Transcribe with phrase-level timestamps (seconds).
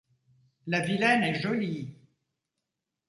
[0.65, 1.95] La vilaine est jolie!